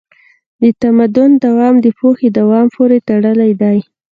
د 0.61 0.63
تمدن 0.81 1.29
دوام 1.45 1.75
د 1.85 1.87
پوهې 1.99 2.27
دوام 2.39 2.65
پورې 2.75 2.97
تړلی 3.07 3.51
دی. 3.61 3.77